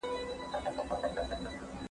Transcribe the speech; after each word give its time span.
کمپيوټر 0.63 1.09
قدم 1.17 1.43
شمېرې. 1.51 1.75